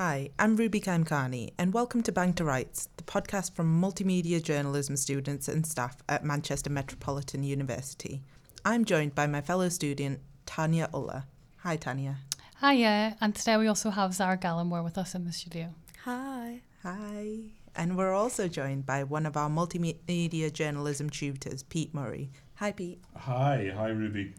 [0.00, 4.96] Hi, I'm Ruby Kaimkhani, and welcome to Bang to Rights, the podcast from multimedia journalism
[4.96, 8.22] students and staff at Manchester Metropolitan University.
[8.64, 11.26] I'm joined by my fellow student, Tanya Ulla.
[11.64, 12.18] Hi, Tanya.
[12.58, 15.74] Hi, yeah, and today we also have Zara Gallimore with us in the studio.
[16.04, 16.60] Hi.
[16.84, 17.38] Hi.
[17.74, 22.30] And we're also joined by one of our multimedia journalism tutors, Pete Murray.
[22.54, 23.02] Hi, Pete.
[23.16, 24.32] Hi, hi, Ruby.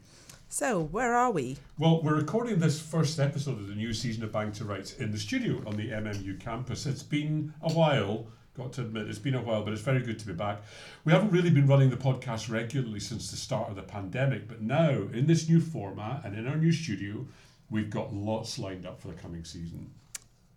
[0.51, 1.57] So, where are we?
[1.77, 5.11] Well, we're recording this first episode of the new season of Bang to Rights in
[5.11, 6.87] the studio on the MMU campus.
[6.87, 8.25] It's been a while,
[8.57, 10.63] got to admit, it's been a while, but it's very good to be back.
[11.05, 14.59] We haven't really been running the podcast regularly since the start of the pandemic, but
[14.59, 17.27] now in this new format and in our new studio,
[17.69, 19.91] we've got lots lined up for the coming season.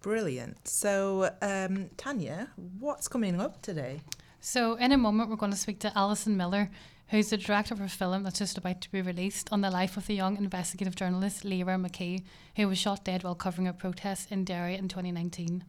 [0.01, 0.67] Brilliant.
[0.67, 2.49] So, um, Tanya,
[2.79, 4.01] what's coming up today?
[4.41, 6.71] So, in a moment, we're going to speak to Alison Miller,
[7.13, 9.99] who's the director of a film that's just about to be released on the life
[9.99, 12.25] of the young investigative journalist Lyra McKee,
[12.57, 15.63] who was shot dead while covering a protest in Derry in 2019.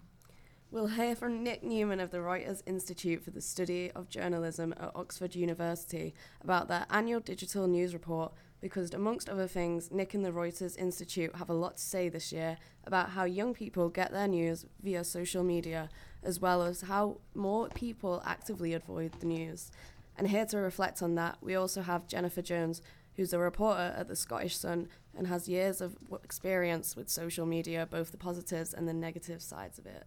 [0.71, 4.91] We'll hear from Nick Newman of the Reuters Institute for the Study of Journalism at
[4.95, 8.31] Oxford University about their annual digital news report
[8.61, 12.31] because, amongst other things, Nick and the Reuters Institute have a lot to say this
[12.31, 15.89] year about how young people get their news via social media,
[16.23, 19.69] as well as how more people actively avoid the news.
[20.17, 22.81] And here to reflect on that, we also have Jennifer Jones,
[23.15, 27.87] who's a reporter at the Scottish Sun and has years of experience with social media,
[27.89, 30.05] both the positives and the negative sides of it.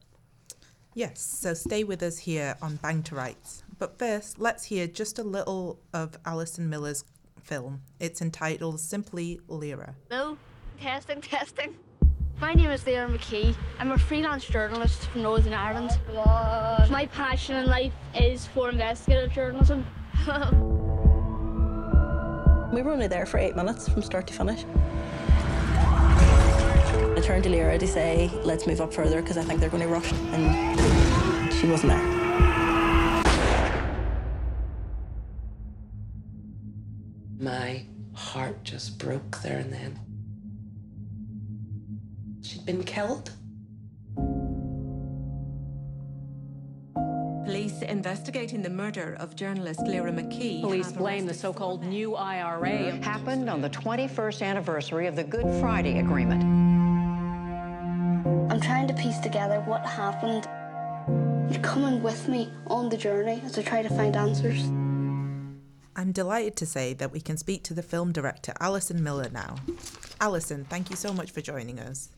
[0.94, 3.62] Yes, so stay with us here on Bang to Rights.
[3.78, 7.04] But first, let's hear just a little of Alison Miller's
[7.42, 7.82] film.
[8.00, 9.94] It's entitled simply Lyra.
[10.10, 10.38] No,
[10.80, 11.74] testing, testing.
[12.38, 13.56] My name is Lyra McKee.
[13.78, 15.98] I'm a freelance journalist from Northern Ireland.
[16.90, 19.86] My passion in life is for investigative journalism.
[22.72, 24.66] we were only there for eight minutes from start to finish.
[27.16, 29.82] I turned to Lyra to say, let's move up further because I think they're going
[29.82, 30.12] to rush.
[30.12, 32.06] And she wasn't there.
[37.38, 39.98] My heart just broke there and then.
[42.66, 43.30] She'd been killed.
[47.44, 50.62] Police investigating the murder of journalist Lyra McKee.
[50.62, 52.96] Police blame the so-called new IRA.
[53.02, 56.42] Happened on the 21st anniversary of the Good Friday Agreement.
[58.52, 60.48] I'm trying to piece together what happened.
[61.52, 64.64] You're coming with me on the journey as I try to find answers.
[65.94, 69.56] I'm delighted to say that we can speak to the film director Alison Miller now.
[70.20, 72.10] Alison, thank you so much for joining us.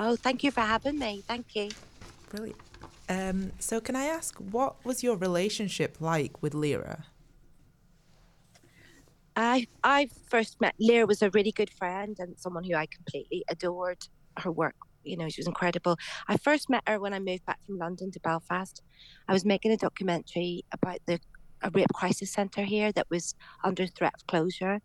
[0.00, 1.24] Oh, thank you for having me.
[1.26, 1.70] Thank you.
[2.30, 2.60] Brilliant.
[3.08, 7.06] Um, so, can I ask, what was your relationship like with Lyra?
[9.34, 13.44] I I first met Lyra was a really good friend and someone who I completely
[13.48, 13.98] adored
[14.38, 14.76] her work.
[15.02, 15.96] You know, she was incredible.
[16.28, 18.82] I first met her when I moved back from London to Belfast.
[19.26, 21.18] I was making a documentary about the
[21.62, 23.34] a rape crisis centre here that was
[23.64, 24.80] under threat of closure,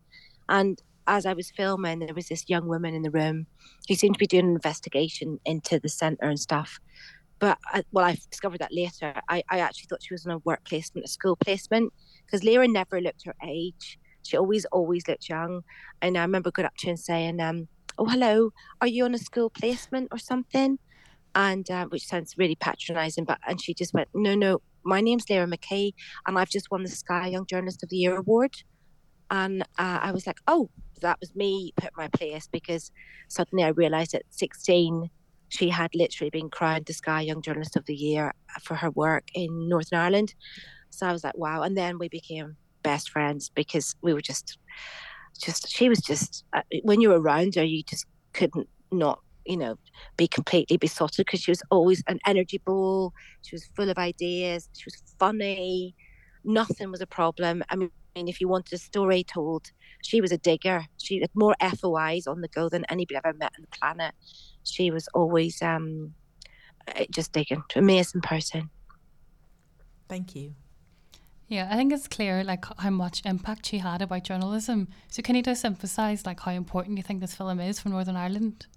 [0.50, 3.48] and as I was filming, there was this young woman in the room
[3.88, 6.80] who seemed to be doing an investigation into the centre and stuff.
[7.40, 9.14] But I, well, I discovered that later.
[9.28, 11.92] I, I actually thought she was on a work placement, a school placement,
[12.26, 14.00] because Lyra never looked her age.
[14.22, 15.64] She always, always looked young.
[16.02, 19.14] And I remember going up to her and saying, um, "Oh, hello, are you on
[19.14, 20.80] a school placement or something?"
[21.36, 25.30] And uh, which sounds really patronising, but and she just went, "No, no, my name's
[25.30, 25.94] Lyra McKee,
[26.26, 28.54] and I've just won the Sky Young Journalist of the Year award."
[29.30, 30.70] And uh, I was like, "Oh,
[31.04, 32.92] that was me put my place because
[33.28, 35.10] suddenly I realized at 16
[35.54, 38.34] she had literally been crowned the Sky Young Journalist of the Year
[38.64, 40.34] for her work in Northern Ireland.
[40.90, 41.62] So I was like, wow.
[41.62, 44.58] And then we became best friends because we were just,
[45.40, 49.58] just, she was just, uh, when you were around her, you just couldn't not, you
[49.58, 49.76] know,
[50.18, 53.14] be completely besotted because she was always an energy ball.
[53.44, 54.70] She was full of ideas.
[54.74, 55.96] She was funny.
[56.44, 57.64] Nothing was a problem.
[57.70, 59.72] I mean, if you wanted a story told,
[60.04, 60.86] she was a digger.
[60.98, 64.14] She had more FOIs on the go than anybody I've ever met on the planet.
[64.64, 66.14] She was always um,
[66.88, 67.64] eh, just digging.
[67.76, 68.70] Amazing person.
[70.10, 70.56] Thank you.
[71.48, 74.88] Yeah, I think it's clear like how much impact she had about journalism.
[75.10, 78.16] So can you just emphasise like how important you think this film is for Northern
[78.16, 78.68] Ireland?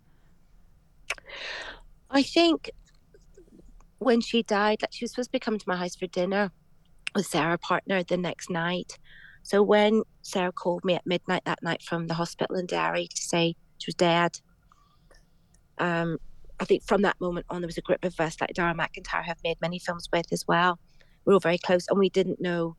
[2.11, 2.71] I think
[3.99, 6.53] when she died, like she was supposed to be coming to my house for dinner
[7.15, 8.99] with Sarah partner the next night.
[9.47, 13.23] So when Sarah called me at midnight that night from the hospital in Derry to
[13.23, 14.41] say she was dead,
[15.79, 16.19] um,
[16.59, 19.23] I think from that moment on, there was a group of us, like Darragh MacIntyre,
[19.23, 20.81] have made many films with as well.
[21.25, 22.75] We were all very close, and we didn't know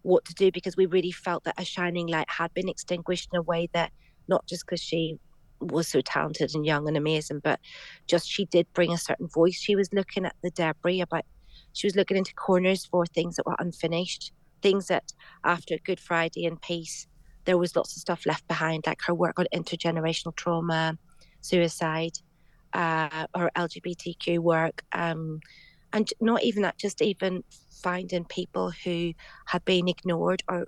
[0.00, 3.38] what to do because we really felt that a shining light had been extinguished in
[3.38, 3.92] a way that
[4.28, 5.18] not just because she
[5.60, 7.60] was so talented and young and amazing, but
[8.06, 9.60] just she did bring a certain voice.
[9.60, 11.26] She was looking at the debris about,
[11.74, 14.32] she was looking into corners for things that were unfinished,
[14.62, 15.12] things that
[15.44, 17.06] after Good Friday and peace,
[17.44, 20.98] there was lots of stuff left behind, like her work on intergenerational trauma,
[21.40, 22.18] suicide,
[22.72, 25.40] uh, her LGBTQ work, um,
[25.92, 27.42] and not even that, just even
[27.82, 29.12] finding people who
[29.46, 30.66] had been ignored or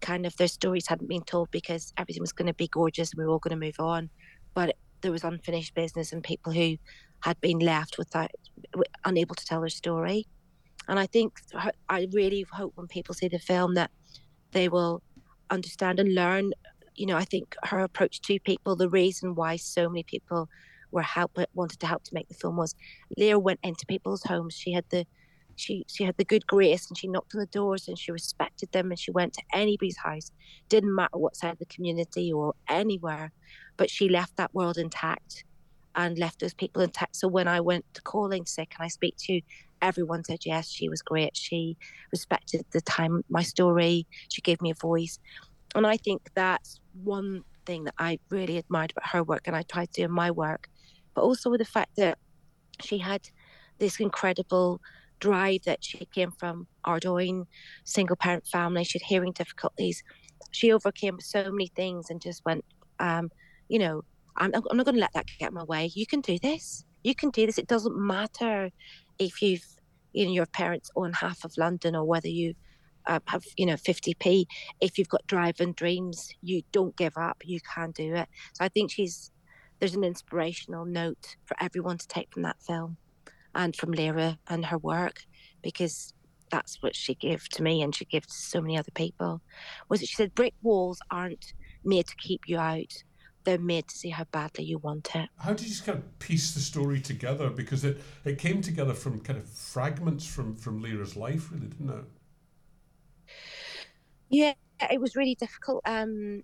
[0.00, 3.18] kind of their stories hadn't been told because everything was going to be gorgeous and
[3.18, 4.08] we were all going to move on.
[4.54, 6.76] But there was unfinished business and people who
[7.20, 8.30] had been left without,
[9.04, 10.26] unable to tell their story.
[10.88, 11.40] And I think,
[11.88, 13.90] I really hope when people see the film that
[14.52, 15.02] they will
[15.50, 16.52] understand and learn.
[16.94, 20.48] You know, I think her approach to people, the reason why so many people
[20.92, 22.74] were help wanted to help to make the film was
[23.18, 24.54] Lyra went into people's homes.
[24.54, 25.04] She had the
[25.56, 28.70] she she had the good grace and she knocked on the doors and she respected
[28.72, 30.30] them and she went to anybody's house
[30.68, 33.32] didn't matter what side of the community or anywhere
[33.76, 35.44] but she left that world intact
[35.94, 39.16] and left those people intact so when i went to calling sick and i speak
[39.16, 39.40] to
[39.82, 41.76] everyone said yes she was great she
[42.12, 45.18] respected the time my story she gave me a voice
[45.74, 49.62] and i think that's one thing that i really admired about her work and i
[49.62, 50.68] tried to do in my work
[51.14, 52.18] but also with the fact that
[52.82, 53.22] she had
[53.78, 54.80] this incredible
[55.20, 57.46] drive that she came from Ardoyne,
[57.84, 58.84] single parent family.
[58.84, 60.02] She had hearing difficulties.
[60.52, 62.64] She overcame so many things and just went,
[62.98, 63.30] um,
[63.68, 64.02] you know,
[64.36, 65.90] I'm, I'm not going to let that get in my way.
[65.94, 66.84] You can do this.
[67.02, 67.58] You can do this.
[67.58, 68.70] It doesn't matter
[69.18, 69.66] if you've,
[70.12, 72.54] you know, your parents own half of London or whether you
[73.06, 74.46] uh, have, you know, 50p.
[74.80, 77.42] If you've got driving dreams, you don't give up.
[77.44, 78.28] You can do it.
[78.54, 79.30] So I think she's,
[79.78, 82.96] there's an inspirational note for everyone to take from that film
[83.54, 85.22] and from Lyra and her work
[85.62, 86.12] because
[86.50, 89.40] that's what she gave to me and she gave to so many other people
[89.88, 91.54] was that she said brick walls aren't
[91.84, 93.02] made to keep you out
[93.46, 95.30] they're made to see how badly you want it.
[95.38, 97.48] How did you just kind of piece the story together?
[97.48, 101.90] Because it it came together from kind of fragments from from Lyra's life really didn't
[101.90, 102.04] it?
[104.28, 104.52] Yeah
[104.90, 105.80] it was really difficult.
[105.86, 106.42] Um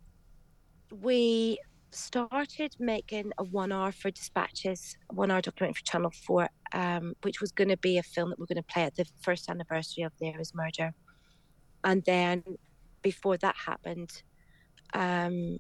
[0.91, 1.59] we
[1.91, 7.41] started making a one hour for dispatches, one hour documentary for Channel 4, um, which
[7.41, 9.49] was going to be a film that we are going to play at the first
[9.51, 10.95] anniversary of Lyra's murder.
[11.85, 12.43] And then
[13.03, 14.23] before that happened,
[14.95, 15.59] um,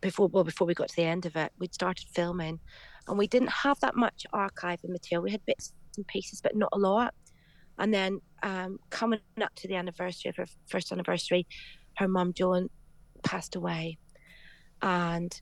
[0.00, 2.60] before well before we got to the end of it, we'd started filming,
[3.08, 5.22] and we didn't have that much archive and material.
[5.22, 7.14] We had bits and pieces, but not a lot.
[7.78, 11.46] And then um, coming up to the anniversary of her first anniversary,
[11.96, 12.68] her mum Joan
[13.22, 13.98] passed away,
[14.82, 15.40] and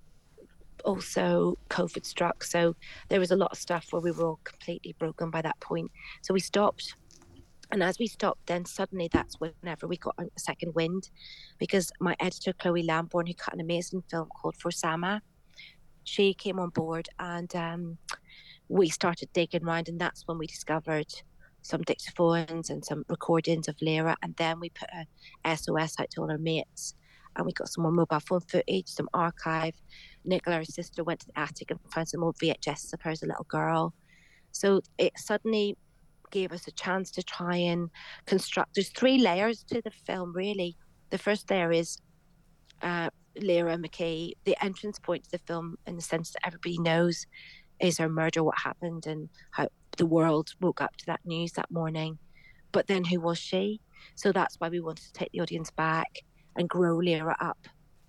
[0.84, 2.44] also COVID struck.
[2.44, 2.74] So
[3.08, 5.90] there was a lot of stuff where we were all completely broken by that point.
[6.22, 6.94] So we stopped.
[7.70, 11.10] And as we stopped, then suddenly that's whenever we got a second wind,
[11.58, 15.22] because my editor, Chloe Lambourne, who cut an amazing film called For Sama,
[16.04, 17.98] she came on board and um,
[18.68, 19.88] we started digging around.
[19.88, 21.12] And that's when we discovered
[21.60, 24.16] some dictaphones and some recordings of Lyra.
[24.22, 24.88] And then we put
[25.44, 26.94] a SOS out to all our mates
[27.36, 29.74] and we got some more mobile phone footage, some archive.
[30.24, 33.22] Nicola, her sister, went to the attic and found some old VHS of her as
[33.22, 33.94] a little girl.
[34.52, 35.76] So it suddenly
[36.30, 37.90] gave us a chance to try and
[38.26, 38.74] construct.
[38.74, 40.76] There's three layers to the film, really.
[41.10, 41.98] The first layer is
[42.82, 43.10] uh,
[43.40, 47.26] Lyra McKee, the entrance point to the film, in the sense that everybody knows
[47.80, 51.70] is her murder, what happened, and how the world woke up to that news that
[51.70, 52.18] morning.
[52.72, 53.80] But then who was she?
[54.14, 56.18] So that's why we wanted to take the audience back
[56.56, 57.58] and grow Lyra up.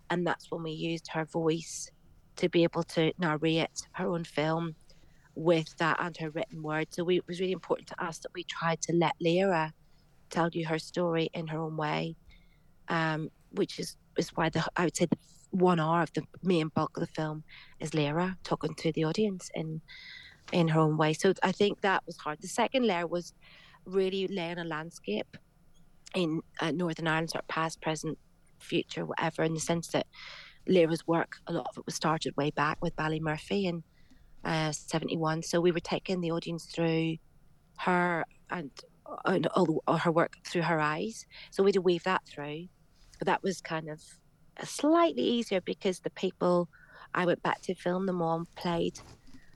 [0.09, 1.89] And that's when we used her voice
[2.37, 4.75] to be able to narrate her own film
[5.39, 6.87] with that and her written word.
[6.91, 9.73] So we, it was really important to us that we tried to let Lyra
[10.29, 12.15] tell you her story in her own way,
[12.89, 15.17] um, which is, is why the I would say the
[15.51, 17.43] one hour of the main bulk of the film
[17.79, 19.81] is Lyra talking to the audience in
[20.51, 21.13] in her own way.
[21.13, 22.41] So I think that was hard.
[22.41, 23.33] The second layer was
[23.85, 25.37] really laying a landscape
[26.15, 28.17] in uh, Northern Ireland, sort of past, present,
[28.59, 30.07] future, whatever, in the sense that
[30.67, 33.83] Lyra's work, a lot of it was started way back with Ballymurphy in
[34.43, 35.43] uh, 71.
[35.43, 37.17] So we were taking the audience through
[37.77, 38.71] her and,
[39.25, 41.25] and all, all her work through her eyes.
[41.51, 42.67] So we had to weave that through.
[43.17, 44.01] But that was kind of
[44.63, 46.69] slightly easier because the people
[47.13, 48.99] I went back to film them on played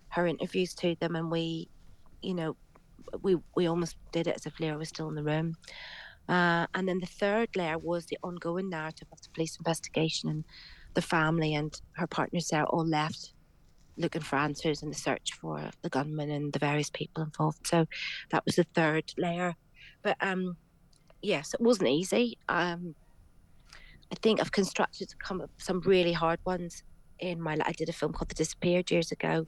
[0.10, 1.70] her interviews to them and we,
[2.22, 2.56] you know,
[3.22, 5.56] we we almost did it as if Lyra was still in the room.
[6.28, 10.46] Uh, and then the third layer was the ongoing narrative of the police investigation and
[10.94, 13.34] the family and her partners there all left
[13.98, 17.68] looking for answers in the search for the gunman and the various people involved.
[17.68, 17.86] So
[18.32, 19.56] that was the third layer.
[20.02, 20.58] But um,
[21.22, 22.38] yes, it wasn't easy.
[22.50, 22.96] Um,
[24.12, 25.14] I think I've constructed
[25.58, 26.84] some really hard ones
[27.20, 27.58] in my.
[27.66, 29.48] I did a film called The Disappeared years ago,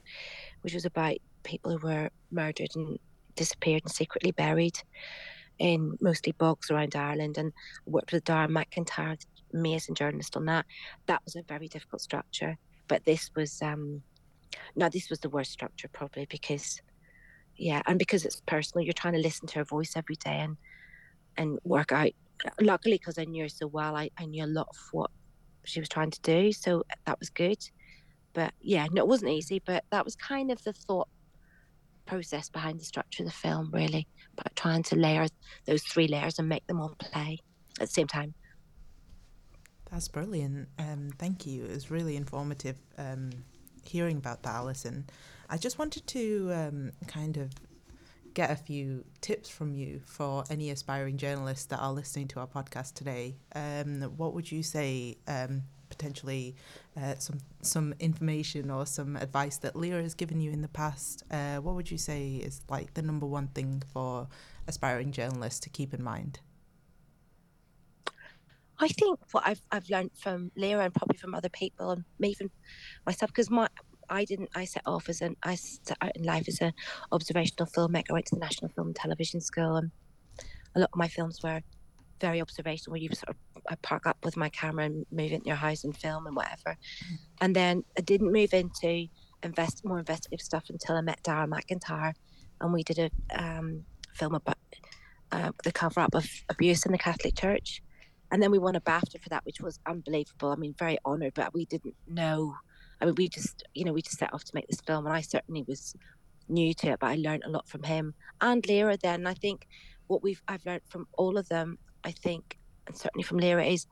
[0.61, 2.97] which was about people who were murdered and
[3.35, 4.79] disappeared and secretly buried
[5.59, 7.37] in mostly bogs around Ireland.
[7.37, 7.53] And
[7.85, 9.17] I worked with Darragh MacIntyre,
[9.53, 10.65] amazing journalist on that.
[11.05, 14.01] That was a very difficult structure, but this was um,
[14.75, 16.81] now this was the worst structure probably because
[17.57, 20.57] yeah, and because it's personal, you're trying to listen to her voice every day and
[21.37, 22.11] and work out.
[22.59, 25.09] Luckily, because I knew her so well, I, I knew a lot of what
[25.63, 27.57] she was trying to do, so that was good.
[28.33, 31.07] But yeah, no, it wasn't easy, but that was kind of the thought
[32.05, 34.07] process behind the structure of the film, really,
[34.37, 35.27] about trying to layer
[35.65, 37.39] those three layers and make them all play
[37.79, 38.33] at the same time.
[39.89, 40.67] That's brilliant.
[40.77, 41.63] Um, thank you.
[41.63, 43.29] It was really informative um,
[43.87, 45.05] hearing about that, Alison.
[45.49, 47.51] I just wanted to um, kind of
[48.33, 52.47] get a few tips from you for any aspiring journalists that are listening to our
[52.47, 53.37] podcast today.
[53.55, 56.55] Um, what would you say um, potentially
[56.97, 61.23] uh, some some information or some advice that Lyra has given you in the past?
[61.31, 64.27] Uh, what would you say is like the number one thing for
[64.67, 66.39] aspiring journalists to keep in mind?
[68.79, 72.49] I think what I've I've learned from Lyra and probably from other people and even
[73.05, 73.67] myself because my
[74.09, 76.73] I didn't I set off as an I set out in life as an
[77.11, 78.11] observational filmmaker.
[78.11, 79.91] I went to the National Film and Television School and
[80.75, 81.61] a lot of my films were
[82.21, 83.35] very observational where you sort of
[83.69, 86.77] I park up with my camera and move into your house and film and whatever.
[86.77, 87.17] Mm.
[87.41, 89.07] And then I didn't move into
[89.43, 92.13] invest more investigative stuff until I met Darragh MacIntyre
[92.61, 93.09] and we did a
[93.41, 94.57] um, film about
[95.31, 97.81] uh, the cover up of abuse in the Catholic Church
[98.31, 100.51] and then we won a BAFTA for that, which was unbelievable.
[100.51, 102.55] I mean, very honoured, but we didn't know.
[103.01, 105.15] I mean, we just, you know, we just set off to make this film, and
[105.15, 105.95] I certainly was
[106.47, 108.97] new to it, but I learned a lot from him and Lyra.
[108.97, 109.67] Then I think
[110.07, 113.87] what we've I've learned from all of them, I think, and certainly from Lyra, is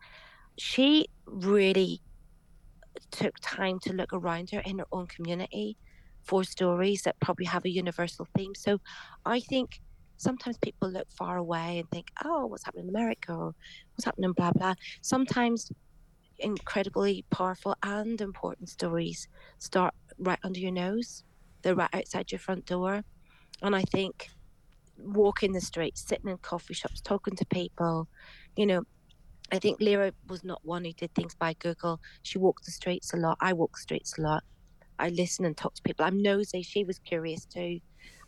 [0.57, 2.01] she really
[3.11, 5.77] took time to look around her in her own community
[6.23, 8.55] for stories that probably have a universal theme.
[8.55, 8.79] So
[9.25, 9.81] I think
[10.23, 13.53] sometimes people look far away and think, oh, what's happening in America or
[13.93, 14.73] what's happening, blah, blah.
[15.01, 15.71] Sometimes
[16.39, 19.27] incredibly powerful and important stories
[19.59, 21.23] start right under your nose,
[21.61, 23.03] they're right outside your front door.
[23.61, 24.29] And I think
[24.97, 28.07] walking the streets, sitting in coffee shops, talking to people,
[28.55, 28.83] you know,
[29.51, 31.99] I think Lyra was not one who did things by Google.
[32.23, 33.37] She walked the streets a lot.
[33.39, 34.43] I walk the streets a lot.
[34.99, 36.05] I listen and talk to people.
[36.05, 36.63] I'm nosy.
[36.63, 37.79] She was curious too.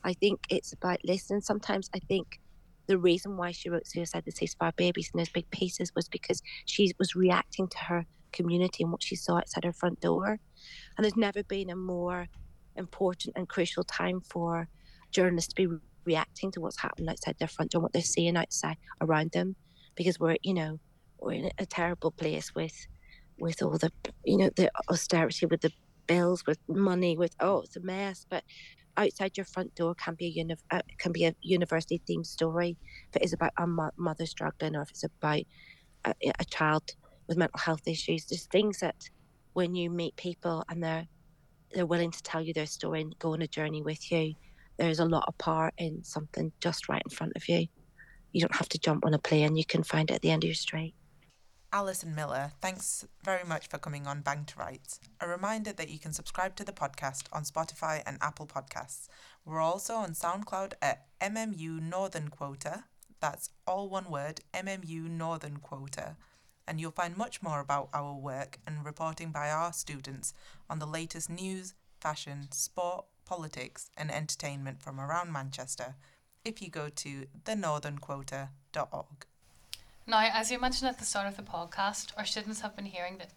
[0.06, 1.42] I think it's about listening.
[1.42, 2.40] Sometimes I think
[2.88, 6.44] the reason why she wrote Suicide the Ceasefire Babies in those big pieces was because
[6.66, 10.40] she was reacting to her community and what she saw outside her front door.
[10.96, 12.28] And there's never been a more
[12.76, 14.68] important and crucial time for
[15.10, 18.78] journalists to be reacting to what's happening outside their front door, what they're seeing outside
[19.02, 19.56] around them,
[19.96, 20.80] because we're, you know,
[21.20, 22.86] we're in a terrible place with,
[23.40, 23.92] with all the,
[24.24, 25.72] you know, the austerity with the
[26.06, 28.28] bills, with money, with oh, it's a mess.
[28.30, 28.44] But
[28.98, 32.78] outside your front door can be a uni- uh, can be a university themed story.
[33.12, 35.44] If it is about a mo- mother struggling, or if it's about
[36.06, 36.84] a, a child
[37.28, 38.96] with mental health issues, there's things that
[39.54, 41.08] when you meet people and they're
[41.74, 44.34] they're willing to tell you their story and go on a journey with you,
[44.78, 47.68] there's a lot of power in something just right in front of you.
[48.32, 50.44] You don't have to jump on a plane; you can find it at the end
[50.44, 50.96] of your street.
[51.76, 55.02] Alison Miller, thanks very much for coming on Bang to Rights.
[55.20, 59.10] A reminder that you can subscribe to the podcast on Spotify and Apple Podcasts.
[59.44, 62.86] We're also on SoundCloud at MMU Northern Quota.
[63.20, 66.16] That's all one word, MMU Northern Quota.
[66.66, 70.34] And you'll find much more about our work and reporting by our students
[70.70, 75.96] on the latest news, fashion, sport, politics, and entertainment from around Manchester
[76.46, 79.26] if you go to thenorthernquota.org.
[80.08, 83.18] Now, as you mentioned at the start of the podcast, our students have been hearing
[83.18, 83.32] that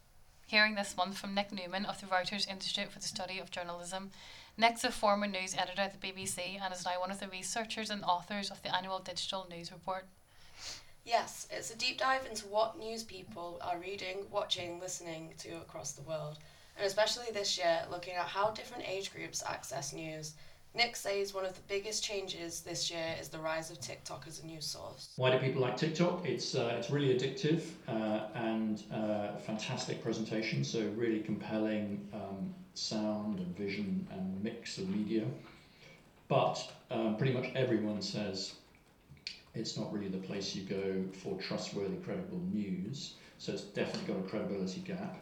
[0.47, 4.11] hearing this month from Nick Newman of the Reuters Institute for the Study of Journalism.
[4.59, 7.89] Nick's a former news editor at the BBC and is now one of the researchers
[7.89, 10.07] and authors of the annual digital news report.
[11.07, 15.93] Yes, it's a deep dive into what news people are reading, watching, listening to across
[15.93, 16.39] the world,
[16.77, 20.35] and especially this year, looking at how different age groups access news
[20.79, 24.41] Nick says one of the biggest changes this year is the rise of TikTok as
[24.45, 25.13] a news source.
[25.17, 26.25] Why do people like TikTok?
[26.25, 30.63] It's uh, it's really addictive uh, and uh, fantastic presentation.
[30.63, 35.25] So really compelling um, sound and vision and mix of media.
[36.29, 38.55] But um, pretty much everyone says
[39.57, 43.15] it's not really the place you go for trustworthy, credible news.
[43.39, 45.17] So it's definitely got a credibility gap.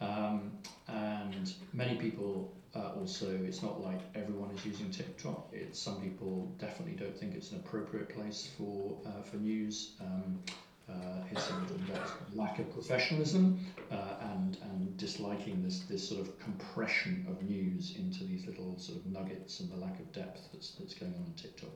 [0.00, 0.52] Um,
[0.86, 5.48] and many people uh, also, it's not like everyone is using TikTok.
[5.52, 9.92] It's some people definitely don't think it's an appropriate place for uh, for news.
[10.00, 10.40] Um,
[10.86, 11.98] uh, uh,
[12.34, 13.58] lack of professionalism
[13.90, 18.98] uh, and and disliking this this sort of compression of news into these little sort
[18.98, 21.70] of nuggets and the lack of depth that's that's going on on TikTok.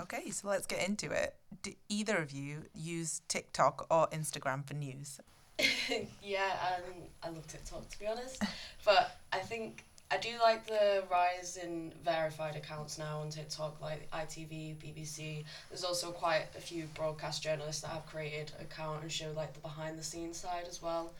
[0.00, 1.34] Okay, so let's get into it.
[1.62, 5.18] Do either of you use TikTok or Instagram for news?
[6.22, 8.42] yeah, um, I love TikTok to be honest,
[8.84, 14.10] but I think I do like the rise in verified accounts now on TikTok, like
[14.10, 15.44] ITV, BBC.
[15.68, 19.60] There's also quite a few broadcast journalists that have created account and show like the
[19.60, 21.12] behind the scenes side as well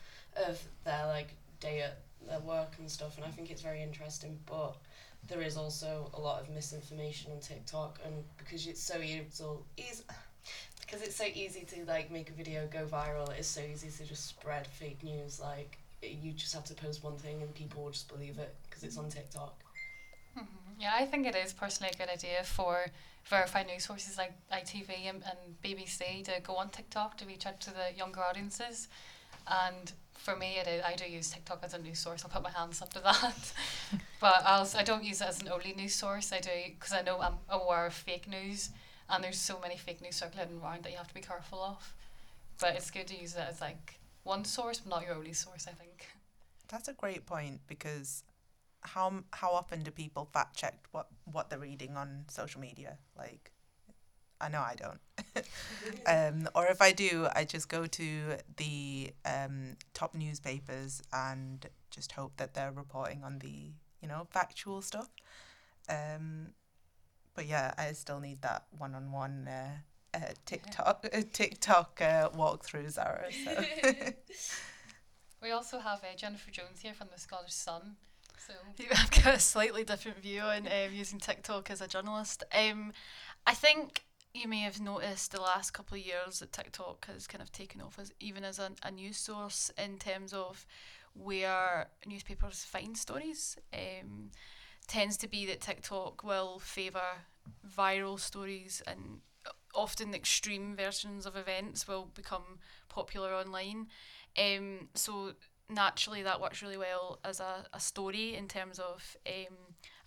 [0.47, 3.17] of their like day at their work and stuff.
[3.17, 4.39] And I think it's very interesting.
[4.47, 4.75] But
[5.27, 9.21] there is also a lot of misinformation on TikTok, and because it's so easy,
[9.77, 10.03] easy
[10.89, 13.31] because it's so easy to like make a video go viral.
[13.37, 17.17] It's so easy to just spread fake news like you just have to post one
[17.17, 19.53] thing and people will just believe it because it's on TikTok.
[20.37, 20.81] Mm-hmm.
[20.81, 22.85] Yeah, I think it is personally a good idea for
[23.25, 27.59] verified news sources like ITV and, and BBC to go on TikTok to reach out
[27.61, 28.87] to the younger audiences.
[29.47, 32.23] And for me, it is, I do use TikTok as a news source.
[32.23, 33.53] I'll put my hands up to that.
[34.21, 36.31] but I'll, I don't use it as an only news source.
[36.31, 38.69] I do because I know I'm aware of fake news,
[39.09, 41.93] and there's so many fake news circulating around that you have to be careful of.
[42.59, 45.65] But it's good to use it as like one source, but not your only source,
[45.67, 46.07] I think.
[46.67, 48.23] That's a great point because
[48.81, 52.97] how how often do people fact check what what they're reading on social media?
[53.17, 53.51] Like,
[54.39, 54.99] I know I don't.
[56.05, 62.11] um, or if I do, I just go to the um, top newspapers and just
[62.11, 65.09] hope that they're reporting on the you know factual stuff.
[65.89, 66.49] Um,
[67.39, 72.89] but yeah, I still need that one on one uh, TikTok uh, TikTok uh, walkthrough,
[72.89, 73.27] Zara.
[73.31, 73.63] So.
[75.41, 77.95] we also have uh, Jennifer Jones here from the Scottish Sun.
[78.45, 78.53] So
[78.91, 82.43] I've got a slightly different view on um, using TikTok as a journalist.
[82.53, 82.91] Um,
[83.47, 84.03] I think
[84.33, 87.79] you may have noticed the last couple of years that TikTok has kind of taken
[87.79, 90.65] off as even as a, a news source in terms of
[91.13, 93.55] where newspapers find stories.
[93.73, 94.31] Um,
[94.89, 97.23] tends to be that TikTok will favour
[97.67, 99.21] viral stories and
[99.75, 102.59] often extreme versions of events will become
[102.89, 103.87] popular online.
[104.37, 105.33] Um, so
[105.69, 109.55] naturally that works really well as a, a story in terms of um,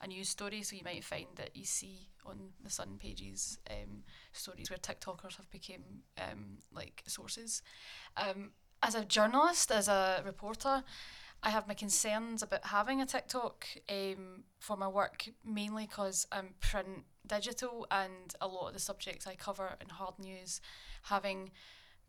[0.01, 0.63] a news story.
[0.63, 4.03] So you might find that you see on the Sun pages um,
[4.33, 7.63] stories where TikTokers have become um, like sources.
[8.17, 8.51] Um,
[8.83, 10.83] as a journalist, as a reporter,
[11.45, 16.55] I have my concerns about having a TikTok um, for my work, mainly because I'm
[16.61, 20.61] print digital and a lot of the subjects I cover in hard news,
[21.05, 21.51] having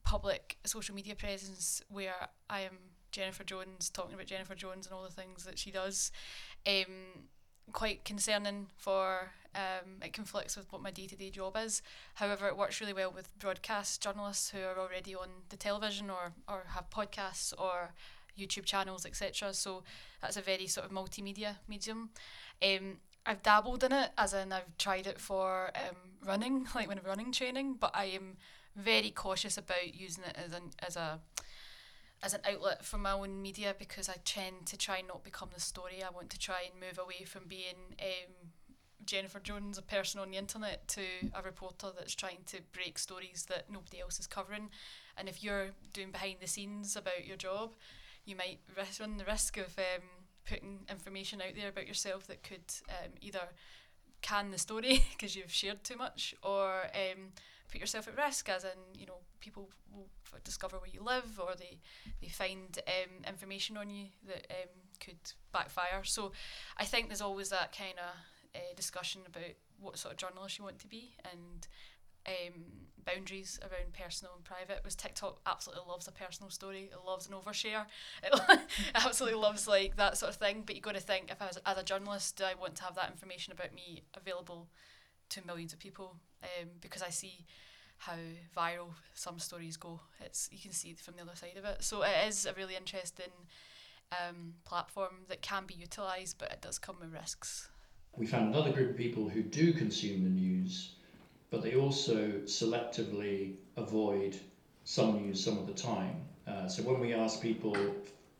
[0.03, 2.77] public social media presence where I am
[3.11, 6.11] Jennifer Jones talking about Jennifer Jones and all the things that she does,
[6.67, 7.27] um,
[7.71, 11.81] quite concerning for um, it conflicts with what my day to day job is.
[12.15, 16.33] However, it works really well with broadcast journalists who are already on the television or,
[16.47, 17.93] or have podcasts or
[18.37, 19.53] YouTube channels, etc.
[19.53, 19.83] So
[20.21, 22.09] that's a very sort of multimedia medium.
[22.63, 26.97] Um, I've dabbled in it, as in I've tried it for um, running, like when
[26.97, 28.37] I'm running training, but I am
[28.75, 31.19] very cautious about using it as an as a
[32.23, 35.59] as an outlet for my own media because I tend to try not become the
[35.59, 36.01] story.
[36.01, 38.51] I want to try and move away from being um,
[39.05, 41.01] Jennifer Jones, a person on the internet, to
[41.33, 44.69] a reporter that's trying to break stories that nobody else is covering.
[45.17, 47.75] And if you're doing behind the scenes about your job,
[48.25, 48.59] you might
[48.99, 50.03] run the risk of um,
[50.45, 53.49] putting information out there about yourself that could um, either
[54.21, 57.31] can the story because you've shared too much or um,
[57.69, 60.07] put yourself at risk as in you know people will
[60.43, 61.77] discover where you live or they
[62.21, 65.19] they find um, information on you that um, could
[65.51, 66.03] backfire.
[66.03, 66.31] So
[66.77, 68.15] I think there's always that kind of
[68.55, 71.67] uh, discussion about what sort of journalist you want to be and
[72.27, 72.63] um,
[73.05, 76.89] boundaries around personal and private was TikTok absolutely loves a personal story.
[76.91, 77.85] It loves an overshare.
[78.23, 78.61] It
[78.95, 80.63] absolutely loves like that sort of thing.
[80.65, 82.83] But you've got to think if I was as a journalist do I want to
[82.83, 84.67] have that information about me available
[85.29, 86.15] to millions of people?
[86.43, 87.45] Um, because I see
[87.97, 88.17] how
[88.55, 89.99] viral some stories go.
[90.21, 91.83] It's you can see from the other side of it.
[91.83, 93.31] So it is a really interesting
[94.11, 97.69] um, platform that can be utilised but it does come with risks.
[98.15, 100.95] We found another group of people who do consume the news
[101.53, 104.35] but they also selectively avoid
[104.85, 106.15] some news some of the time.
[106.47, 107.77] Uh, so when we ask people,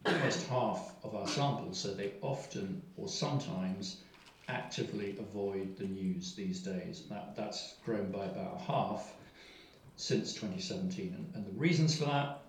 [0.04, 3.98] almost half of our samples said they often or sometimes
[4.48, 7.04] actively avoid the news these days.
[7.08, 9.14] That, that's grown by about half
[9.96, 11.14] since 2017.
[11.14, 12.40] And, and the reasons for that,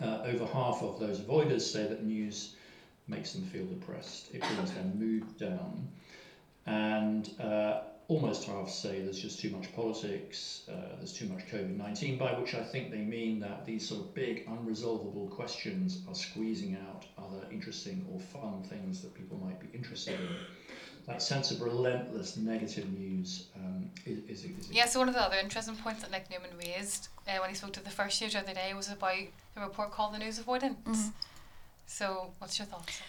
[0.00, 2.56] uh, over half of those avoiders say that news
[3.06, 4.30] makes them feel depressed.
[4.34, 5.86] It brings their mood down.
[6.66, 11.76] And uh, almost half say there's just too much politics, uh, there's too much COVID
[11.76, 16.14] 19, by which I think they mean that these sort of big unresolvable questions are
[16.14, 20.36] squeezing out other interesting or fun things that people might be interested in.
[21.06, 25.22] That sense of relentless negative news um, is, is, is Yeah, so one of the
[25.22, 28.28] other interesting points that Nick Newman raised uh, when he spoke to the first year
[28.28, 29.16] the other day was about
[29.54, 30.78] the report called The News Avoidance.
[30.84, 31.08] Mm-hmm.
[31.86, 33.00] So, what's your thoughts?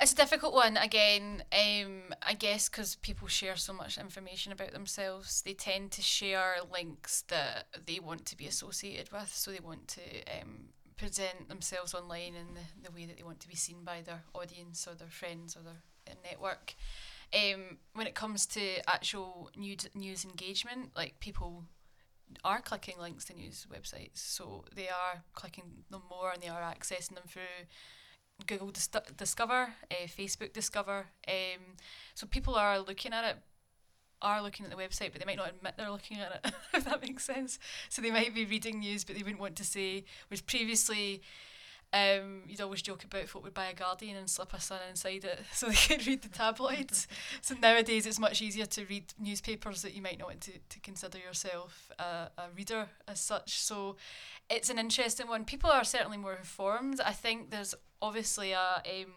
[0.00, 1.42] It's a difficult one again.
[1.52, 6.56] Um, I guess because people share so much information about themselves, they tend to share
[6.72, 9.34] links that they want to be associated with.
[9.34, 10.00] So they want to
[10.40, 14.02] um, present themselves online in the, the way that they want to be seen by
[14.02, 16.74] their audience or their friends or their, their network.
[17.34, 21.64] Um, when it comes to actual news news engagement, like people
[22.44, 26.62] are clicking links to news websites, so they are clicking them more and they are
[26.62, 27.66] accessing them through
[28.46, 31.06] Google Dis- Discover, uh, Facebook Discover.
[31.26, 31.76] Um,
[32.14, 33.36] so people are looking at it,
[34.22, 36.84] are looking at the website, but they might not admit they're looking at it, if
[36.84, 37.58] that makes sense.
[37.88, 41.22] So they might be reading news, but they wouldn't want to say, which previously
[41.92, 45.24] um, you'd always joke about folk would buy a Guardian and slip a sun inside
[45.24, 47.06] it so they could read the tabloids.
[47.40, 50.80] so nowadays it's much easier to read newspapers that you might not want to, to
[50.80, 53.60] consider yourself a, a reader as such.
[53.60, 53.96] So
[54.50, 55.44] it's an interesting one.
[55.44, 57.00] People are certainly more informed.
[57.00, 58.82] I think there's obviously a.
[58.84, 59.12] Um,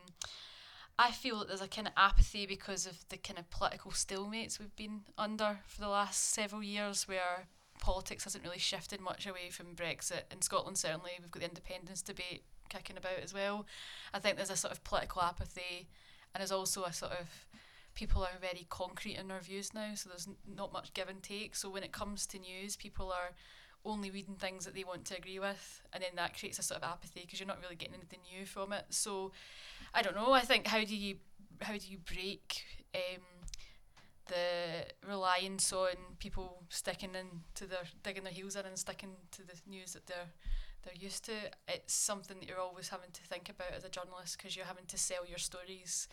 [0.99, 4.59] I feel that there's a kind of apathy because of the kind of political stalemates
[4.59, 7.47] we've been under for the last several years, where
[7.79, 10.23] politics hasn't really shifted much away from Brexit.
[10.31, 13.65] In Scotland, certainly, we've got the independence debate kicking about as well.
[14.13, 15.87] I think there's a sort of political apathy,
[16.33, 17.45] and there's also a sort of
[17.95, 21.55] people are very concrete in their views now, so there's not much give and take.
[21.55, 23.31] So when it comes to news, people are
[23.85, 26.81] only reading things that they want to agree with, and then that creates a sort
[26.81, 28.85] of apathy because you're not really getting anything new from it.
[28.89, 29.31] So,
[29.93, 30.31] I don't know.
[30.31, 31.15] I think how do you
[31.61, 32.63] how do you break
[32.95, 33.21] um,
[34.27, 39.45] the reliance on people sticking in to their digging their heels in and sticking to
[39.45, 40.31] the news that they're
[40.83, 41.33] they're used to?
[41.67, 44.85] It's something that you're always having to think about as a journalist because you're having
[44.87, 46.07] to sell your stories,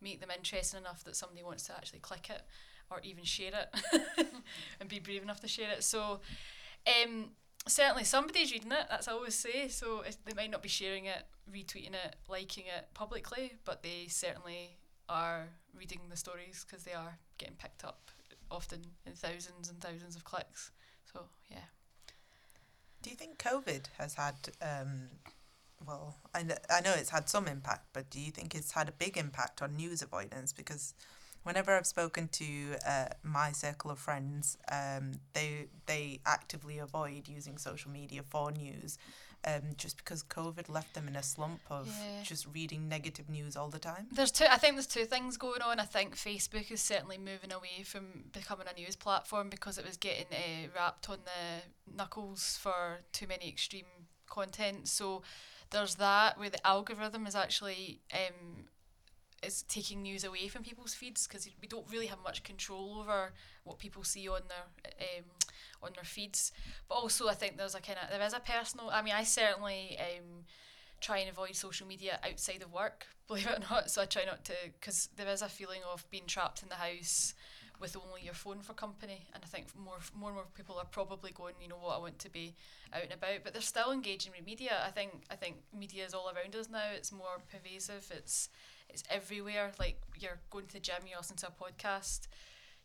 [0.00, 2.42] make them interesting enough that somebody wants to actually click it
[2.90, 4.26] or even share it
[4.80, 5.82] and be brave enough to share it.
[5.82, 6.20] So
[6.86, 7.30] um,
[7.66, 8.86] certainly somebody's reading it.
[8.88, 9.68] That's I always say.
[9.68, 14.76] So they might not be sharing it, retweeting it, liking it publicly, but they certainly
[15.08, 18.10] are reading the stories because they are getting picked up
[18.50, 20.70] often in thousands and thousands of clicks.
[21.12, 21.58] So yeah.
[23.02, 24.34] Do you think COVID has had?
[24.62, 25.08] Um,
[25.86, 28.92] well, I I know it's had some impact, but do you think it's had a
[28.92, 30.52] big impact on news avoidance?
[30.52, 30.94] Because
[31.44, 32.46] whenever I've spoken to
[32.86, 38.98] uh, my circle of friends, um, they they actively avoid using social media for news,
[39.46, 42.22] um, just because COVID left them in a slump of yeah.
[42.22, 44.06] just reading negative news all the time.
[44.10, 44.46] There's two.
[44.50, 45.78] I think there's two things going on.
[45.78, 49.96] I think Facebook is certainly moving away from becoming a news platform because it was
[49.96, 53.84] getting uh, rapped on the knuckles for too many extreme
[54.28, 54.88] content.
[54.88, 55.22] So
[55.70, 58.64] there's that where the algorithm is actually um,
[59.46, 63.32] is taking news away from people's feeds because we don't really have much control over
[63.64, 65.24] what people see on their um,
[65.82, 66.52] on their feeds.
[66.88, 68.90] But also, I think there's a kind of there is a personal.
[68.90, 70.44] I mean, I certainly um,
[71.00, 73.90] try and avoid social media outside of work, believe it or not.
[73.90, 76.76] So I try not to because there is a feeling of being trapped in the
[76.76, 77.34] house
[77.80, 79.26] with only your phone for company.
[79.34, 82.00] And I think more more and more people are probably going, you know what, I
[82.00, 82.54] want to be
[82.92, 84.82] out and about, but they're still engaging with media.
[84.86, 86.90] I think I think media is all around us now.
[86.94, 88.10] It's more pervasive.
[88.10, 88.48] It's
[88.88, 89.72] it's everywhere.
[89.78, 92.28] Like you're going to the gym, you're listening to a podcast,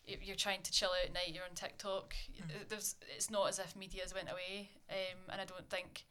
[0.06, 2.14] you're trying to chill out at night, you're on TikTok.
[2.36, 2.68] Mm.
[2.68, 6.04] There's, it's not as if media has went away, um, and I don't think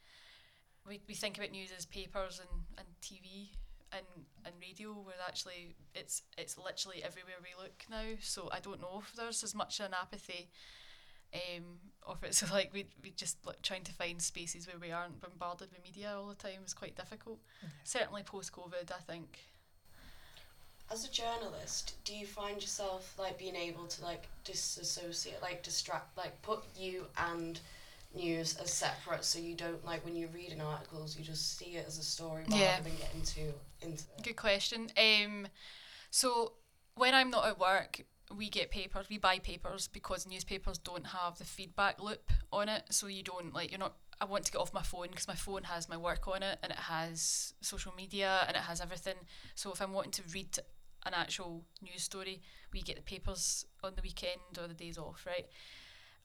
[0.88, 3.50] we, we think about news as papers and, and TV
[3.92, 4.06] and,
[4.46, 8.16] and radio, where actually it's it's literally everywhere we look now.
[8.22, 10.50] So I don't know if there's as much an apathy.
[11.32, 14.92] Um, or if it's like we we just like trying to find spaces where we
[14.92, 17.40] aren't bombarded with media all the time is quite difficult.
[17.64, 17.72] Okay.
[17.84, 19.40] Certainly post COVID, I think
[20.92, 26.18] as a journalist, do you find yourself like being able to like disassociate, like distract,
[26.18, 27.60] like put you and
[28.16, 31.86] news as separate, so you don't like when you're reading articles, you just see it
[31.88, 32.82] as a story rather yeah.
[32.82, 34.04] than get into into.
[34.18, 34.24] It.
[34.24, 34.90] Good question.
[34.98, 35.48] Um,
[36.10, 36.54] so
[36.96, 38.02] when I'm not at work,
[38.36, 42.84] we get papers, we buy papers because newspapers don't have the feedback loop on it,
[42.90, 45.36] so you don't like you're not I want to get off my phone because my
[45.36, 49.16] phone has my work on it and it has social media and it has everything.
[49.56, 50.58] So if I'm wanting to read
[51.06, 52.42] an actual news story,
[52.74, 55.46] we get the papers on the weekend or the days off, right?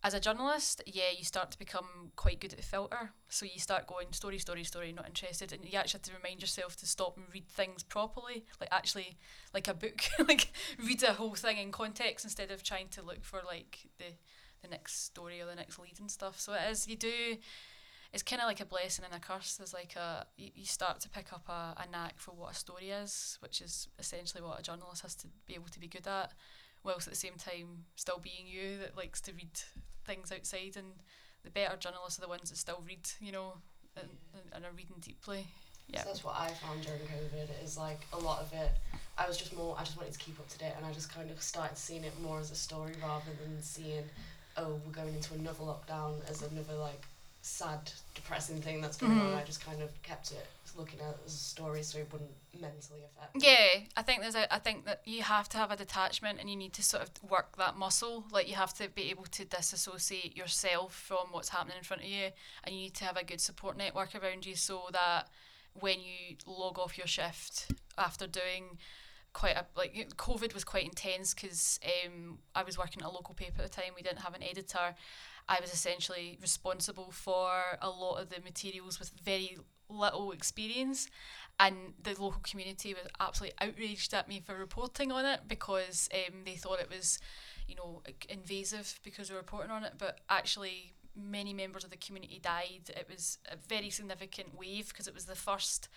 [0.05, 3.13] as a journalist, yeah, you start to become quite good at the filter.
[3.31, 6.43] So you start going story, story, story, not interested, and you actually have to remind
[6.43, 9.17] yourself to stop and read things properly, like actually,
[9.55, 13.25] like a book, like read the whole thing in context instead of trying to look
[13.25, 14.13] for like the
[14.63, 16.39] the next story or the next lead and stuff.
[16.39, 17.37] So it is you do.
[18.14, 19.57] It's kind of like a blessing and a curse.
[19.57, 22.55] There's like a you, you start to pick up a, a knack for what a
[22.55, 26.07] story is, which is essentially what a journalist has to be able to be good
[26.07, 26.33] at
[26.85, 29.50] whilst at the same time still being you that likes to read
[30.05, 30.87] things outside and
[31.42, 33.55] the better journalists are the ones that still read you know
[33.96, 34.57] and, mm.
[34.57, 35.46] and are reading deeply.
[35.88, 36.00] Yeah.
[36.00, 38.70] so that's what I found during COVID is like a lot of it
[39.18, 41.12] I was just more I just wanted to keep up to date and I just
[41.12, 44.05] kind of started seeing it more as a story rather than seeing
[44.57, 47.03] oh we're going into another lockdown as another like
[47.44, 49.26] sad depressing thing that's going mm-hmm.
[49.26, 52.09] on I just kind of kept it looking at it as a story so it
[52.12, 52.30] wouldn't
[52.61, 55.76] mentally affect yeah i think there's a i think that you have to have a
[55.76, 58.24] detachment and you need to sort of work that muscle.
[58.33, 62.09] Like you have to be able to disassociate yourself from what's happening in front of
[62.09, 62.30] you
[62.64, 65.28] and you need to have a good support network around you so that
[65.74, 68.78] when you log off your shift after doing
[69.33, 73.35] quite a like covid was quite intense because um, i was working at a local
[73.35, 73.92] paper at the time.
[73.96, 74.94] We didn't have an editor
[75.48, 81.09] I was essentially responsible for a lot of the materials with very little experience
[81.61, 86.40] and the local community was absolutely outraged at me for reporting on it because um,
[86.44, 87.18] they thought it was
[87.68, 91.96] you know invasive because we were reporting on it but actually many members of the
[91.96, 92.83] community died.
[92.88, 95.88] It was a very significant wave because it was the first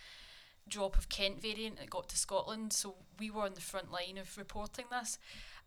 [0.67, 4.17] drop of Kent variant that got to Scotland so we were on the front line
[4.17, 5.17] of reporting this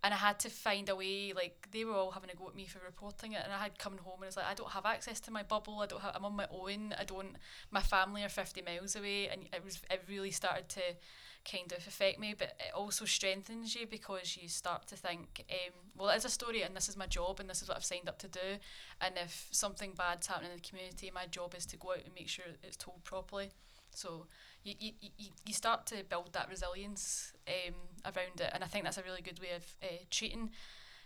[0.03, 1.33] and I had to find a way.
[1.35, 3.79] Like they were all having a go at me for reporting it, and I had
[3.79, 5.81] coming home and it's like I don't have access to my bubble.
[5.81, 6.17] I don't have.
[6.17, 6.95] I'm on my own.
[6.99, 7.37] I don't.
[7.71, 9.81] My family are fifty miles away, and it was.
[9.91, 10.83] It really started to
[11.51, 15.73] kind of affect me, but it also strengthens you because you start to think, um,
[15.97, 17.85] well, it is a story, and this is my job, and this is what I've
[17.85, 18.59] signed up to do.
[19.01, 22.15] And if something bad's happening in the community, my job is to go out and
[22.15, 23.51] make sure it's told properly.
[23.95, 24.27] So
[24.65, 28.51] you, you, you, start to build that resilience um, around it.
[28.53, 30.51] And I think that's a really good way of uh, treating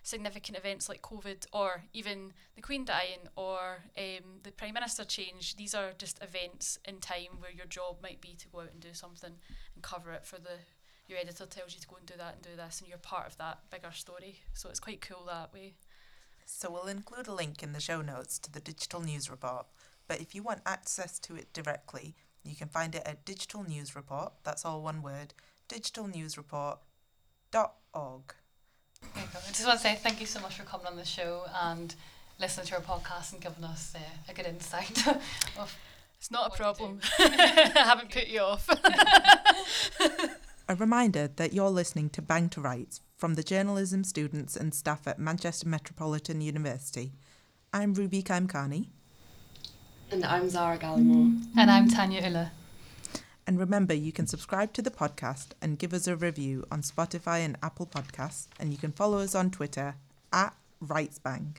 [0.02, 5.56] significant events like COVID or even the Queen dying or um, the Prime Minister change.
[5.56, 8.80] These are just events in time where your job might be to go out and
[8.80, 9.32] do something
[9.74, 10.58] and cover it for the
[11.06, 13.26] your editor tells you to go and do that and do this and you're part
[13.26, 14.40] of that bigger story.
[14.54, 15.74] So it's quite cool that way.
[16.46, 19.66] So we'll include a link in the show notes to the digital news report.
[20.06, 23.96] But if you want access to it directly, you can find it at Digital News
[23.96, 25.34] Report, that's all one word,
[25.68, 28.34] digitalnewsreport.org.
[29.16, 31.94] I just want to say thank you so much for coming on the show and
[32.40, 35.06] listening to our podcast and giving us uh, a good insight
[35.58, 35.76] of
[36.18, 37.00] It's not a problem.
[37.18, 38.68] I haven't put you off.
[40.68, 45.06] a reminder that you're listening to Bang to Rights from the journalism students and staff
[45.06, 47.12] at Manchester Metropolitan University.
[47.72, 48.88] I'm Ruby Kaimkani.
[50.10, 51.32] And I'm Zara Gallimore.
[51.32, 51.46] Mm.
[51.56, 52.52] And I'm Tanya Ulla.
[53.46, 57.40] And remember, you can subscribe to the podcast and give us a review on Spotify
[57.40, 58.46] and Apple Podcasts.
[58.58, 59.96] And you can follow us on Twitter
[60.32, 61.56] at RightsBang.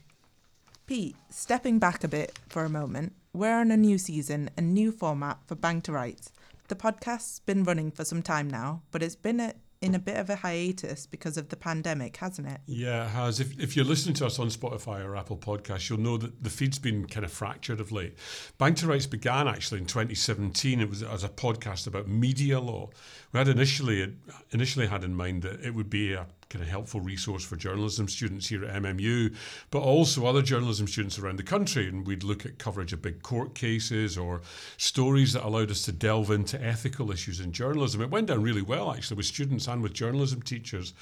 [0.86, 4.92] Pete, stepping back a bit for a moment, we're on a new season and new
[4.92, 6.30] format for Bang to Rights.
[6.68, 9.54] The podcast's been running for some time now, but it's been a,
[9.86, 12.60] in a bit of a hiatus because of the pandemic, hasn't it?
[12.66, 13.38] Yeah, it has.
[13.38, 16.50] If, if you're listening to us on Spotify or Apple Podcasts, you'll know that the
[16.50, 18.16] feed's been kind of fractured of late.
[18.58, 20.80] Bang to Rights began actually in 2017.
[20.80, 22.90] It was as a podcast about media law.
[23.36, 24.14] We had initially
[24.52, 28.08] initially had in mind that it would be a kind of helpful resource for journalism
[28.08, 29.36] students here at MMU,
[29.70, 31.86] but also other journalism students around the country.
[31.86, 34.40] And we'd look at coverage of big court cases or
[34.78, 38.00] stories that allowed us to delve into ethical issues in journalism.
[38.00, 40.94] It went down really well, actually, with students and with journalism teachers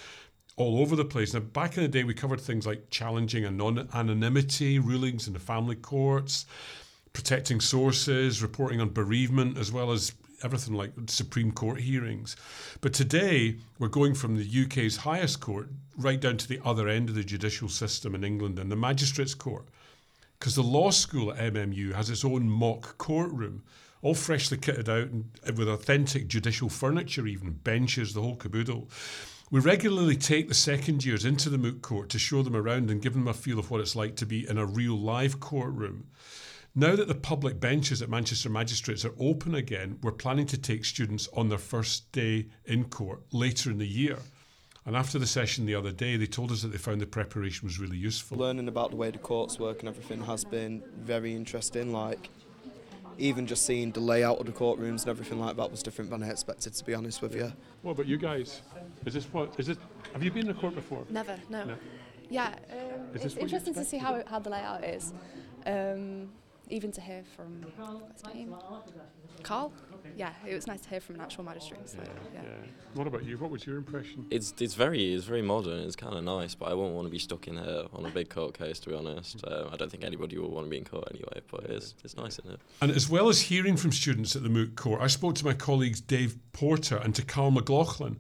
[0.57, 1.35] all over the place.
[1.35, 5.39] Now, back in the day, we covered things like challenging anon- anonymity rulings in the
[5.39, 6.47] family courts,
[7.13, 10.15] protecting sources, reporting on bereavement, as well as
[10.45, 12.37] everything like Supreme Court hearings.
[12.83, 17.09] But today, we're going from the UK's highest court right down to the other end
[17.09, 19.65] of the judicial system in England and the Magistrates Court.
[20.39, 23.63] Because the law school at MMU has its own mock courtroom,
[24.03, 28.91] all freshly kitted out and uh, with authentic judicial furniture, even benches, the whole caboodle.
[29.51, 33.01] We regularly take the second years into the moot court to show them around and
[33.01, 36.09] give them a feel of what it's like to be in a real live courtroom.
[36.77, 40.85] Now that the public benches at Manchester Magistrates are open again, we're planning to take
[40.85, 44.19] students on their first day in court later in the year.
[44.85, 47.69] And after the session the other day, they told us that they found the preparation
[47.69, 48.39] was really useful.
[48.39, 51.93] Learning about the way the courts work and everything has been very interesting.
[51.93, 52.29] Like,
[53.19, 56.25] even just seeing the layout of the courtrooms and everything like that was different than
[56.25, 57.53] I expected, to be honest with you.
[57.83, 58.63] What about you guys?
[59.07, 59.55] Is this what?
[59.59, 59.79] Is it?
[60.13, 61.05] Have you been in a court before?
[61.09, 61.67] Never, no.
[61.67, 61.77] no.
[62.29, 65.13] Yeah, um, it's interesting to see how, how the layout is.
[65.67, 66.31] Um,
[66.69, 67.65] even to hear from
[68.13, 68.55] his name?
[69.43, 69.73] Carl.
[70.17, 71.89] Yeah, it was nice to hear from an actual magistrate.
[71.89, 71.99] So,
[72.33, 72.41] yeah.
[72.43, 72.51] yeah.
[72.95, 73.37] What about you?
[73.39, 74.27] What was your impression?
[74.31, 75.81] It's it's very it's very modern.
[75.81, 78.11] It's kind of nice, but I wouldn't want to be stuck in here on a
[78.11, 78.79] big court case.
[78.81, 81.41] To be honest, uh, I don't think anybody would want to be in court anyway.
[81.51, 82.61] But it's it's nice in it.
[82.81, 85.55] And as well as hearing from students at the moot court, I spoke to my
[85.55, 88.19] colleagues Dave Porter and to Carl McLaughlin.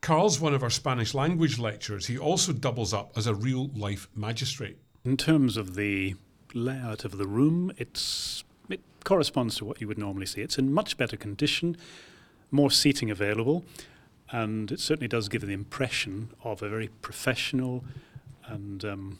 [0.00, 2.06] Carl's one of our Spanish language lecturers.
[2.06, 4.78] He also doubles up as a real life magistrate.
[5.04, 6.14] In terms of the
[6.54, 10.40] layout of the room, it's it corresponds to what you would normally see.
[10.42, 11.76] It's in much better condition,
[12.50, 13.64] more seating available,
[14.30, 17.84] and it certainly does give the impression of a very professional
[18.46, 19.18] and um,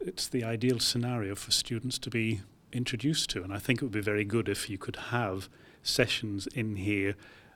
[0.00, 2.40] it's the ideal scenario for students to be
[2.72, 3.42] introduced to.
[3.42, 5.48] And I think it would be very good if you could have
[5.82, 7.14] sessions in here,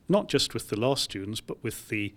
[0.09, 2.15] not just with the law students, but with the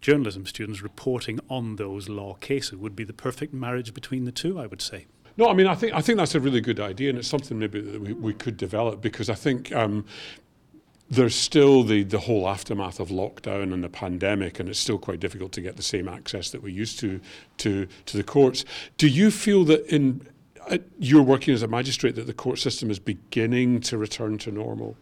[0.00, 4.32] journalism students reporting on those law cases It would be the perfect marriage between the
[4.32, 5.06] two, I would say.
[5.36, 7.58] No, I mean, I think I think that's a really good idea, and it's something
[7.58, 10.04] maybe that we, we could develop because I think um,
[11.10, 15.18] there's still the the whole aftermath of lockdown and the pandemic, and it's still quite
[15.18, 17.20] difficult to get the same access that we used to
[17.58, 18.64] to to the courts.
[18.96, 20.26] Do you feel that in
[20.70, 24.52] uh, you're working as a magistrate that the court system is beginning to return to
[24.52, 24.96] normal?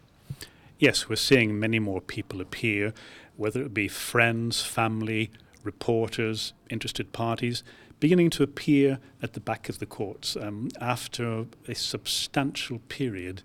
[0.78, 2.94] Yes, we're seeing many more people appear,
[3.36, 5.30] whether it be friends, family,
[5.62, 7.62] reporters, interested parties
[8.02, 13.42] beginning to appear at the back of the courts um, after a substantial period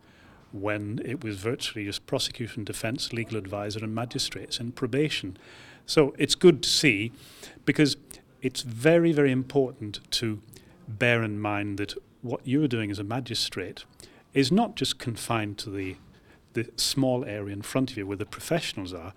[0.51, 5.37] when it was virtually just prosecution, defence, legal advisor, and magistrates and probation.
[5.85, 7.11] So it's good to see
[7.65, 7.97] because
[8.41, 10.41] it's very, very important to
[10.87, 11.93] bear in mind that
[12.23, 13.85] what you're doing as a magistrate
[14.33, 15.97] is not just confined to the
[16.53, 19.13] the small area in front of you where the professionals are,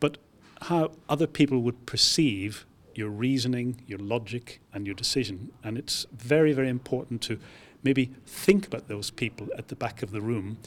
[0.00, 0.18] but
[0.62, 5.50] how other people would perceive your reasoning, your logic, and your decision.
[5.62, 7.38] And it's very, very important to
[7.82, 10.58] maybe think about those people at the back of the room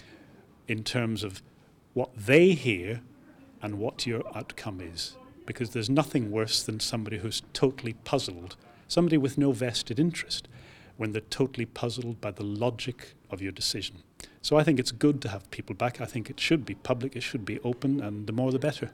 [0.67, 1.41] in terms of
[1.93, 3.01] what they hear
[3.61, 5.15] and what your outcome is.
[5.45, 8.55] Because there's nothing worse than somebody who's totally puzzled,
[8.87, 10.47] somebody with no vested interest,
[10.97, 13.97] when they're totally puzzled by the logic of your decision.
[14.41, 15.99] So I think it's good to have people back.
[15.99, 18.91] I think it should be public, it should be open, and the more the better.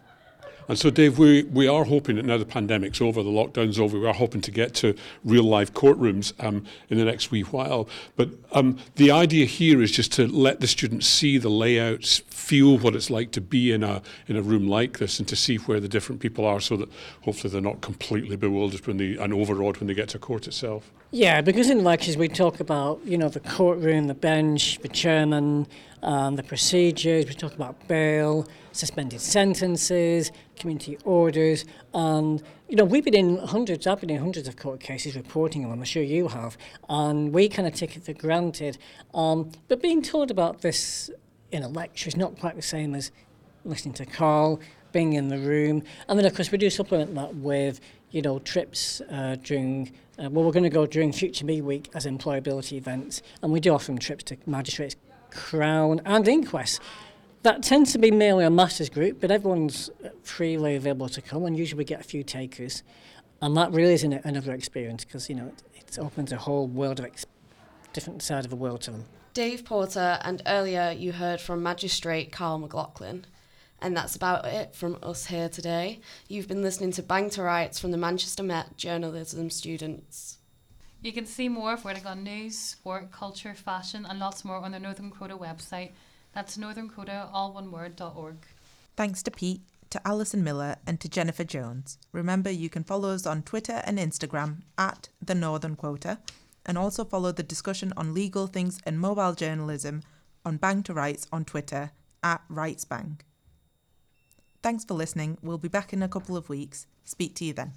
[0.69, 3.99] And so, Dave, we, we are hoping that now the pandemic's over, the lockdown's over,
[3.99, 7.89] we are hoping to get to real live courtrooms um, in the next wee while.
[8.15, 12.77] But um, the idea here is just to let the students see the layouts, feel
[12.77, 15.57] what it's like to be in a in a room like this, and to see
[15.57, 16.89] where the different people are, so that
[17.21, 20.91] hopefully they're not completely bewildered when they and overawed when they get to court itself.
[21.11, 25.65] Yeah, because in lectures we talk about you know the courtroom, the bench, the chairman,
[26.03, 27.25] um, the procedures.
[27.25, 33.87] We talk about bail, suspended sentences, community orders, and you know we've been in hundreds.
[33.87, 35.71] I've been in hundreds of court cases reporting them.
[35.71, 38.77] I'm sure you have, and we kind of take it for granted.
[39.13, 41.09] Um, but being told about this
[41.51, 43.11] in a lecture is not quite the same as
[43.65, 44.59] listening to Carl,
[44.91, 47.79] being in the room, and then of course we do supplement that with
[48.11, 49.91] you know trips uh, during.
[50.17, 53.61] Uh, well, we're going to go during Future Me Week as employability events, and we
[53.61, 54.97] do offer trips to magistrates
[55.31, 56.81] Crown and Inquest.
[57.43, 59.89] That tends to be mainly a masters group, but everyone's
[60.23, 62.83] freely available to come, and usually we get a few takers.
[63.41, 66.67] And that really is an, another experience because, you know, it, it, opens a whole
[66.67, 67.25] world of ex-
[67.93, 69.05] different side of the world to them.
[69.33, 73.25] Dave Porter, and earlier you heard from Magistrate Carl McLaughlin.
[73.81, 76.01] And that's about it from us here today.
[76.27, 80.39] You've been listening to Bang to Rights from the Manchester Met journalism students.
[81.01, 84.73] You can see more of Where on news, sport, culture, fashion, and lots more on
[84.73, 85.91] the Northern Quota website.
[86.33, 88.45] That's northernquota, all one word, dot .org.
[88.95, 91.97] Thanks to Pete, to Alison Miller, and to Jennifer Jones.
[92.11, 96.19] Remember, you can follow us on Twitter and Instagram at The Northern Quota,
[96.65, 100.03] and also follow the discussion on legal things and mobile journalism
[100.45, 103.19] on Bang to Rights on Twitter at RightsBang.
[104.61, 105.37] Thanks for listening.
[105.41, 106.85] We'll be back in a couple of weeks.
[107.05, 107.73] Speak to you then.